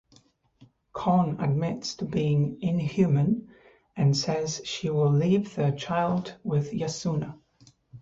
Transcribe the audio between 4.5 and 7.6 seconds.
she will leave their child with Yasuna.